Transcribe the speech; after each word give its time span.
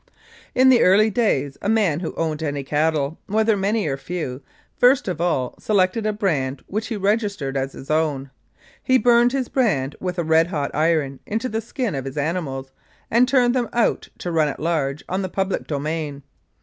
In 0.55 0.69
the 0.69 0.81
early 0.81 1.11
days 1.11 1.59
a 1.61 1.69
man 1.69 1.99
who 1.99 2.15
owned 2.15 2.41
any 2.41 2.63
cattle, 2.63 3.19
whether 3.27 3.55
many 3.55 3.85
or 3.85 3.97
few, 3.97 4.41
first 4.75 5.07
of 5.07 5.21
all 5.21 5.53
selected 5.59 6.07
a 6.07 6.11
brand, 6.11 6.63
which 6.65 6.87
he 6.87 6.97
registered 6.97 7.55
as 7.55 7.73
his 7.73 7.91
own. 7.91 8.31
He 8.81 8.97
burned 8.97 9.31
his 9.31 9.47
brand 9.47 9.95
with 9.99 10.17
a 10.17 10.23
red 10.23 10.47
hot 10.47 10.71
iron 10.73 11.19
into 11.27 11.49
the 11.49 11.61
skin 11.61 11.93
of 11.93 12.05
his 12.05 12.17
animals 12.17 12.71
and 13.11 13.27
turned 13.27 13.53
them 13.53 13.69
out 13.73 14.09
to 14.17 14.31
run 14.31 14.47
at 14.47 14.59
large 14.59 15.03
on 15.07 15.21
the 15.21 15.29
public 15.29 15.67
domain. 15.67 16.23